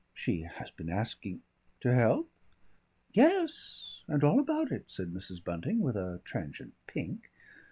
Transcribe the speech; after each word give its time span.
She 0.15 0.41
has 0.41 0.71
been 0.71 0.89
asking" 0.89 1.43
"To 1.81 1.93
help?" 1.93 2.27
"Yes, 3.13 4.01
and 4.07 4.23
all 4.23 4.39
about 4.39 4.71
it," 4.71 4.85
said 4.87 5.13
Mrs. 5.13 5.43
Bunting, 5.43 5.79
with 5.79 5.95
a 5.95 6.21
transient 6.23 6.73
pink. 6.87 7.29